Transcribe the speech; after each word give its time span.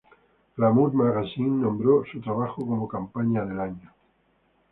Glamour 0.55 0.93
Magazine 0.93 1.61
nombró 1.61 2.03
su 2.11 2.19
trabajo 2.21 2.65
como 2.65 2.87
campaña 2.87 3.45
del 3.45 3.59
año. 3.59 3.93